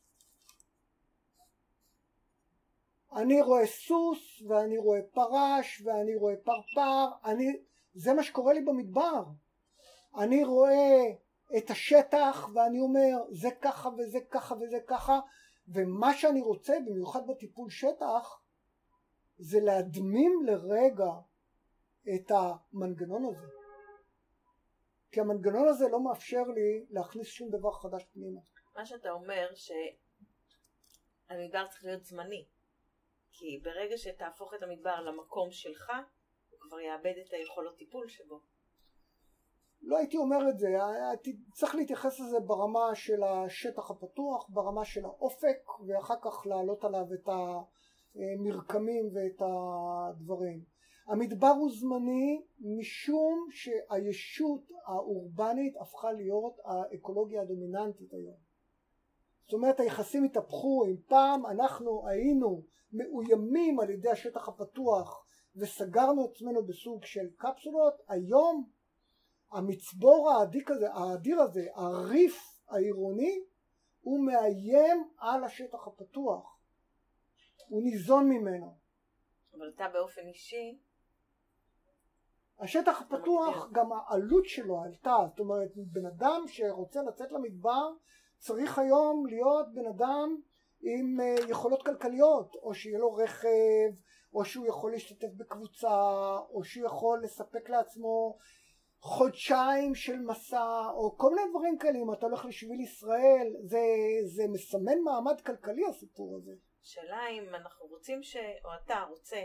[3.16, 7.62] אני רואה סוס ואני רואה פרש ואני רואה פרפר, אני
[7.94, 9.24] זה מה שקורה לי במדבר.
[10.18, 11.02] אני רואה
[11.58, 15.20] את השטח ואני אומר זה ככה וזה ככה וזה ככה
[15.68, 18.42] ומה שאני רוצה במיוחד בטיפול שטח
[19.38, 21.12] זה להדמים לרגע
[22.16, 23.48] את המנגנון הזה
[25.12, 28.42] כי המנגנון הזה לא מאפשר לי להכניס שום דבר חדש פנימה.
[28.76, 32.46] מה שאתה אומר שהמדבר צריך להיות זמני
[33.32, 35.92] כי ברגע שתהפוך את המדבר למקום שלך
[36.60, 38.40] כבר יאבד את היכולות טיפול שבו.
[39.82, 40.68] לא הייתי אומר את זה,
[41.54, 47.30] צריך להתייחס לזה ברמה של השטח הפתוח, ברמה של האופק ואחר כך להעלות עליו את
[48.16, 50.64] המרקמים ואת הדברים.
[51.08, 58.51] המדבר הוא זמני משום שהישות האורבנית הפכה להיות האקולוגיה הדומיננטית היום.
[59.52, 66.66] זאת אומרת היחסים התהפכו, אם פעם אנחנו היינו מאוימים על ידי השטח הפתוח וסגרנו עצמנו
[66.66, 68.70] בסוג של קפסולות, היום
[69.52, 73.44] המצבור האדיר הזה, האדיר הזה, הריף העירוני,
[74.02, 76.60] הוא מאיים על השטח הפתוח,
[77.68, 78.78] הוא ניזון ממנו.
[79.54, 80.80] אבל אתה באופן אישי
[82.60, 87.94] השטח הפתוח גם העלות שלו עלתה, זאת אומרת בן אדם שרוצה לצאת למדבר
[88.42, 90.38] צריך היום להיות בן אדם
[90.82, 93.92] עם אה, יכולות כלכליות או שיהיה לו רכב
[94.34, 95.98] או שהוא יכול להשתתף בקבוצה,
[96.50, 98.38] או שהוא יכול לספק לעצמו
[99.00, 103.80] חודשיים של מסע, או כל מיני דברים כאלה, אם אתה הולך לשביל ישראל, זה,
[104.36, 106.52] זה מסמן מעמד כלכלי הסיפור הזה.
[106.82, 108.36] שאלה אם אנחנו רוצים ש...
[108.36, 109.38] או אתה רוצה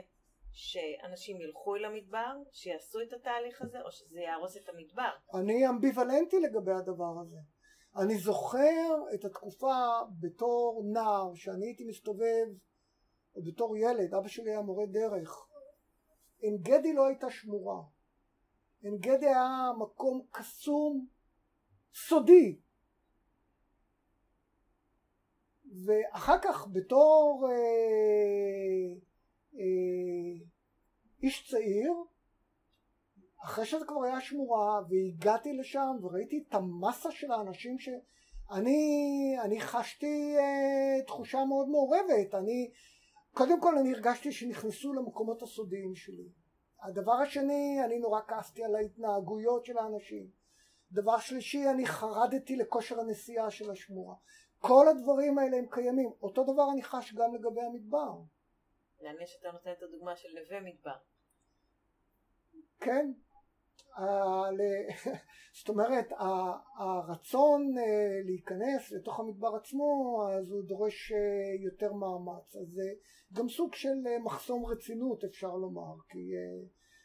[0.52, 5.10] שאנשים ילכו אל המדבר, שיעשו את התהליך הזה, או שזה יהרוס את המדבר.
[5.34, 7.38] אני אמביוולנטי לגבי הדבר הזה.
[7.98, 9.74] אני זוכר את התקופה
[10.20, 12.46] בתור נער, שאני הייתי מסתובב
[13.36, 15.48] בתור ילד, אבא שלי היה מורה דרך,
[16.38, 17.82] עין גדי לא הייתה שמורה,
[18.82, 21.06] עין גדי היה מקום קסום,
[21.94, 22.60] סודי,
[25.86, 28.94] ואחר כך בתור אה,
[29.54, 30.46] אה,
[31.22, 31.92] איש צעיר,
[33.46, 40.36] אחרי שזה כבר היה שמורה והגעתי לשם וראיתי את המסה של האנשים שאני אני חשתי
[40.38, 42.70] אה, תחושה מאוד מעורבת, אני
[43.32, 46.28] קודם כל אני הרגשתי שנכנסו למקומות הסודיים שלי.
[46.82, 50.30] הדבר השני, אני נורא כעסתי על ההתנהגויות של האנשים.
[50.92, 54.14] דבר שלישי, אני חרדתי לכושר הנסיעה של השמורה.
[54.58, 56.12] כל הדברים האלה הם קיימים.
[56.22, 58.12] אותו דבר אני חש גם לגבי המדבר.
[59.02, 60.96] מעניין שאתה נותן את הדוגמה של נווה מדבר.
[62.80, 63.12] כן.
[65.58, 66.12] זאת אומרת,
[66.78, 71.18] הרצון אה, להיכנס לתוך המדבר עצמו, אז הוא דורש אה,
[71.64, 72.56] יותר מאמץ.
[72.56, 72.90] אז זה
[73.32, 76.32] גם סוג של אה, מחסום רצינות, אפשר לומר, כי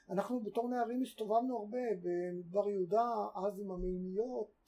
[0.09, 4.61] אנחנו בתור נערים הסתובבנו הרבה במדבר יהודה, אז עם המימיות,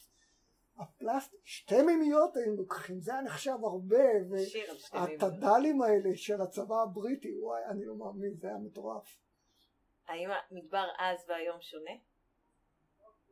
[0.78, 7.62] הפלסטיק, שתי מימיות היינו לוקחים, זה היה נחשב הרבה, והתד"לים האלה של הצבא הבריטי, וואי,
[7.70, 9.18] אני לא מאמין, זה היה מטורף.
[10.08, 11.92] האם המדבר אז והיום שונה?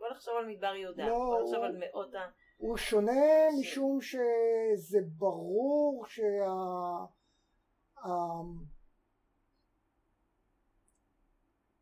[0.01, 2.19] בוא נחשוב על מדבר יהודה, לא, בוא נחשוב הוא, על מאות ה...
[2.57, 3.11] הוא שונה
[3.51, 3.59] ש...
[3.59, 6.23] משום שזה ברור שה...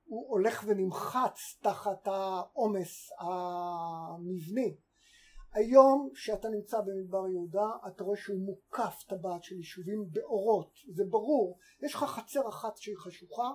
[0.06, 4.78] הוא הולך ונמחץ תחת העומס המבני.
[5.54, 10.72] היום שאתה נמצא במדבר יהודה אתה רואה שהוא מוקף טבעת של יישובים באורות.
[10.94, 11.60] זה ברור.
[11.84, 13.52] יש לך חצר אחת שהיא חשוכה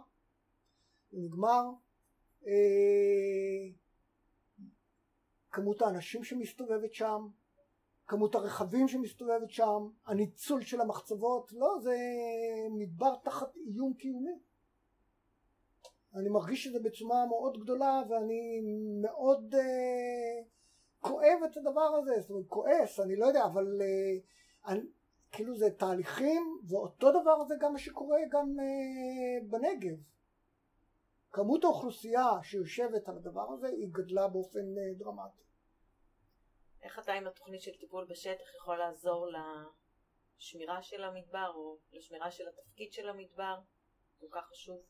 [1.13, 1.63] נגמר.
[2.47, 3.84] אה,
[5.55, 7.29] כמות האנשים שמסתובבת שם
[8.07, 11.97] כמות הרכבים שמסתובבת שם הניצול של המחצבות לא זה
[12.71, 14.39] מדבר תחת איום קיומי
[16.15, 18.61] אני מרגיש את זה בצורה מאוד גדולה ואני
[19.03, 20.43] מאוד אה,
[21.01, 24.19] כואב את הדבר הזה, זאת אומרת כועס, אני לא יודע, אבל אה,
[24.73, 24.81] אני,
[25.33, 29.97] כאילו זה תהליכים ואותו דבר זה גם מה שקורה גם אה, בנגב.
[31.35, 35.43] כמות האוכלוסייה שיושבת על הדבר הזה היא גדלה באופן אה, דרמטי.
[36.83, 39.27] איך אתה עם התוכנית של טיפול בשטח יכול לעזור
[40.39, 43.55] לשמירה של המדבר או לשמירה של התפקיד של המדבר?
[44.21, 44.81] כל כך חשוב.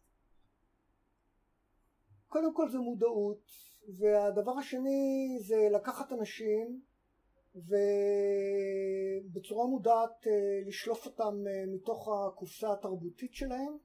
[2.28, 3.50] קודם כל זה מודעות,
[3.98, 6.82] והדבר השני זה לקחת אנשים
[9.24, 10.32] ובצורה מודעת אה,
[10.66, 13.76] לשלוף אותם אה, מתוך הקופסה התרבותית שלהם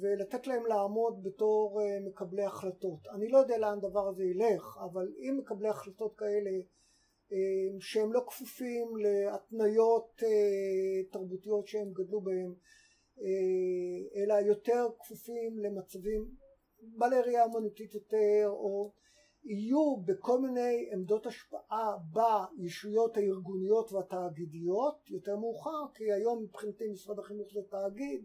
[0.00, 3.06] ולתת להם לעמוד בתור מקבלי החלטות.
[3.14, 6.50] אני לא יודע לאן הדבר הזה ילך, אבל אם מקבלי החלטות כאלה
[7.80, 10.22] שהם לא כפופים להתניות
[11.10, 12.54] תרבותיות שהם גדלו בהם,
[14.16, 16.30] אלא יותר כפופים למצבים
[16.82, 18.92] בעלי ראייה אמנותית יותר או
[19.44, 21.96] יהיו בכל מיני עמדות השפעה
[22.56, 28.24] בישויות הארגוניות והתאגידיות יותר מאוחר כי היום מבחינתי משרד החינוך זה תאגיד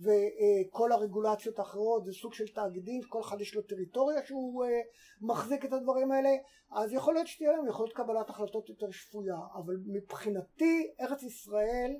[0.00, 4.80] וכל הרגולציות האחרות זה סוג של תאגידים כל אחד יש לו טריטוריה שהוא אה,
[5.20, 6.30] מחזיק את הדברים האלה
[6.70, 11.96] אז יכול להיות שתהיה להם יכולת קבלת החלטות יותר שפויה אבל מבחינתי ארץ ישראל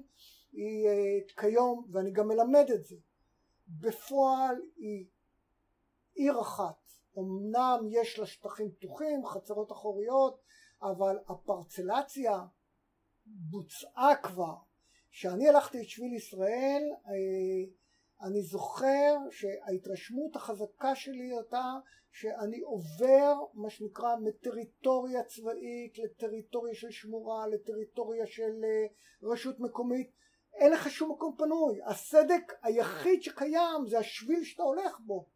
[0.52, 2.96] היא אה, כיום ואני גם מלמד את זה
[3.68, 5.06] בפועל היא
[6.14, 6.88] עיר אחת.
[7.18, 10.40] אמנם יש לה שטחים פתוחים, חצרות אחוריות,
[10.82, 12.44] אבל הפרצלציה
[13.26, 14.54] בוצעה כבר.
[15.10, 17.72] כשאני הלכתי את שביל ישראל, אה,
[18.22, 21.74] אני זוכר שההתרשמות החזקה שלי הייתה
[22.10, 28.86] שאני עובר מה שנקרא מטריטוריה צבאית לטריטוריה של שמורה, לטריטוריה של אה,
[29.22, 30.10] רשות מקומית.
[30.54, 31.82] אין לך שום מקום פנוי.
[31.84, 35.26] הסדק היחיד שקיים זה השביל שאתה הולך בו.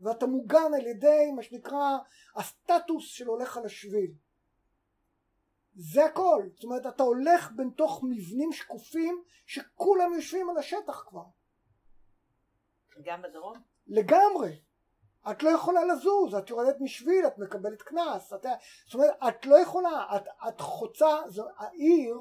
[0.00, 1.98] ואתה מוגן על ידי מה שנקרא
[2.36, 4.12] הסטטוס של הולך על השביל
[5.74, 11.24] זה הכל זאת אומרת אתה הולך בין תוך מבנים שקופים שכולם יושבים על השטח כבר
[13.04, 13.58] גם בדרום?
[13.86, 14.60] לגמרי
[15.30, 18.46] את לא יכולה לזוז, את יורדת משביל, את מקבלת קנס, את,
[18.84, 22.20] זאת אומרת, את לא יכולה, את, את חוצה, זו, העיר,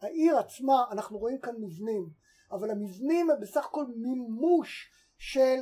[0.00, 2.10] העיר עצמה, אנחנו רואים כאן מבנים,
[2.50, 5.60] אבל המבנים הם בסך הכל מימוש של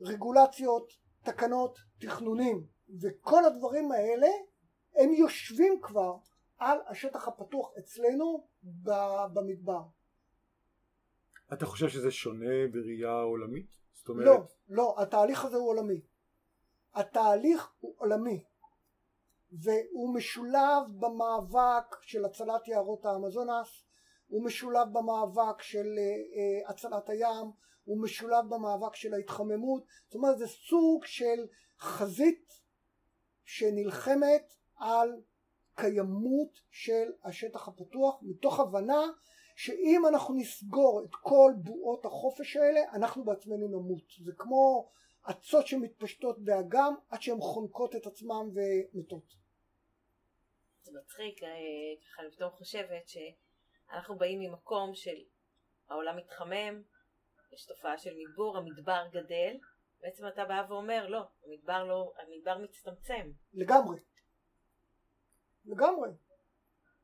[0.00, 2.66] רגולציות, תקנות, תכנונים
[3.00, 4.28] וכל הדברים האלה
[4.94, 6.16] הם יושבים כבר
[6.58, 8.46] על השטח הפתוח אצלנו
[9.32, 9.82] במדבר.
[11.52, 13.76] אתה חושב שזה שונה בראייה עולמית?
[13.92, 14.26] זאת אומרת...
[14.26, 16.00] לא, לא, התהליך הזה הוא עולמי.
[16.94, 18.44] התהליך הוא עולמי
[19.52, 23.84] והוא משולב במאבק של הצלת יערות האמזונס,
[24.28, 27.50] הוא משולב במאבק של uh, הצלת הים,
[27.84, 31.46] הוא משולב במאבק של ההתחממות, זאת אומרת זה סוג של
[31.80, 32.52] חזית
[33.44, 35.20] שנלחמת על
[35.74, 39.06] קיימות של השטח הפתוח מתוך הבנה
[39.58, 44.90] שאם אנחנו נסגור את כל בועות החופש האלה אנחנו בעצמנו נמות זה כמו
[45.30, 49.34] אצות שמתפשטות באגם עד שהן חונקות את עצמן ומתות
[50.82, 51.48] זה מצחיק אה,
[52.04, 55.16] ככה אני פתאום חושבת שאנחנו באים ממקום של
[55.88, 56.82] העולם מתחמם
[57.52, 59.56] יש תופעה של מדבור, המדבר גדל,
[60.00, 63.30] בעצם אתה בא ואומר, לא, המדבר לא, המדבר מצטמצם.
[63.52, 63.98] לגמרי.
[65.64, 66.10] לגמרי.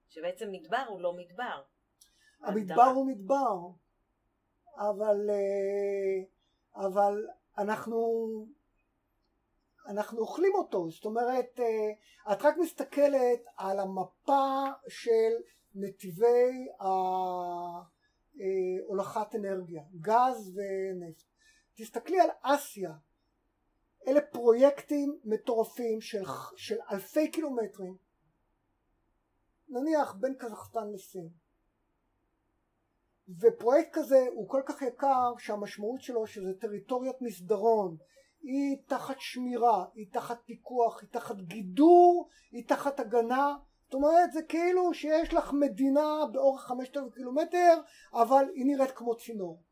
[0.09, 1.63] שבעצם מדבר הוא לא מדבר.
[2.45, 3.69] המדבר הוא מדבר,
[4.77, 6.25] אבל, אה,
[6.87, 7.27] אבל
[7.59, 7.97] אנחנו,
[9.87, 15.33] אנחנו אוכלים אותו, זאת אומרת, אה, את רק מסתכלת על המפה של
[15.75, 16.87] נתיבי אה,
[18.87, 21.23] הולכת אנרגיה, גז ונפט.
[21.75, 22.93] תסתכלי על אסיה,
[24.07, 26.23] אלה פרויקטים מטורפים של,
[26.57, 27.97] של אלפי קילומטרים,
[29.69, 31.44] נניח בין קזחסטן לסין.
[33.29, 37.97] ופרויקט כזה הוא כל כך יקר שהמשמעות שלו שזה טריטוריית מסדרון,
[38.43, 44.43] היא תחת שמירה, היא תחת פיקוח, היא תחת גידור, היא תחת הגנה, זאת אומרת זה
[44.43, 47.81] כאילו שיש לך מדינה באורך 5,000 קילומטר
[48.13, 49.63] אבל היא נראית כמו צינור.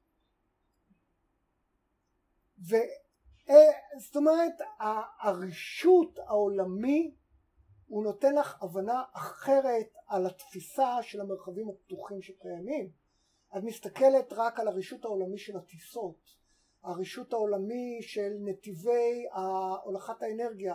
[3.98, 4.54] זאת אומרת
[5.20, 7.14] הרישות העולמי
[7.86, 13.01] הוא נותן לך הבנה אחרת על התפיסה של המרחבים הפתוחים שקיימים.
[13.56, 16.42] את מסתכלת רק על הרישות העולמי של הטיסות,
[16.82, 19.26] הרישות העולמי של נתיבי
[19.84, 20.74] הולכת האנרגיה,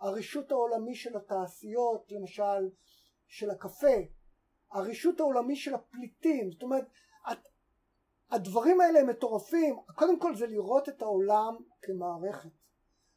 [0.00, 2.70] הרישות העולמי של התעשיות, למשל
[3.26, 3.96] של הקפה,
[4.72, 6.86] הרישות העולמי של הפליטים, זאת אומרת,
[7.32, 7.38] את,
[8.30, 12.50] הדברים האלה הם מטורפים, קודם כל זה לראות את העולם כמערכת.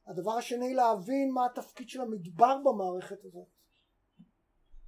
[0.08, 3.48] הדבר השני להבין מה התפקיד של המדבר במערכת הזאת.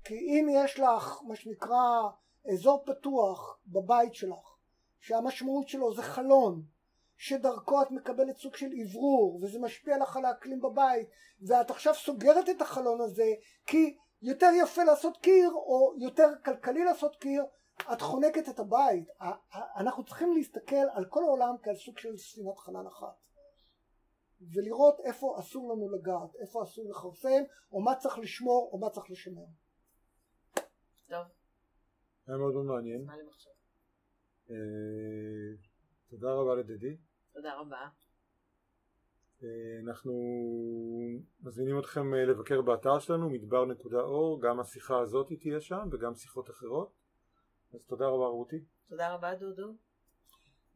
[0.03, 2.09] כי אם יש לך מה שנקרא
[2.53, 4.57] אזור פתוח בבית שלך,
[4.99, 6.63] שהמשמעות שלו זה חלון,
[7.21, 11.09] שדרכו את מקבלת סוג של אוורור וזה משפיע לך על האקלים בבית
[11.41, 13.33] ואת עכשיו סוגרת את החלון הזה
[13.65, 17.45] כי יותר יפה לעשות קיר או יותר כלכלי לעשות קיר
[17.93, 19.07] את חונקת את הבית.
[19.75, 23.27] אנחנו צריכים להסתכל על כל העולם כעל סוג של ספינת חלל אחת.
[24.53, 29.11] ולראות איפה אסור לנו לגעת איפה אסור לכרסם או מה צריך לשמור או מה צריך
[29.11, 29.45] לשמר
[32.27, 33.07] היה מאוד מאוד מעניין.
[34.49, 34.55] אה,
[36.09, 36.97] תודה רבה לדדי.
[37.33, 37.87] תודה רבה.
[39.43, 40.13] אה, אנחנו
[41.41, 46.93] מזמינים אתכם אה, לבקר באתר שלנו מדבר.אור גם השיחה הזאת תהיה שם וגם שיחות אחרות.
[47.73, 48.65] אז תודה רבה רותי.
[48.89, 49.75] תודה רבה דודו.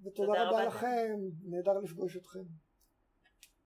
[0.03, 1.15] ותודה רבה לכם.
[1.43, 2.43] נהדר לפגוש אתכם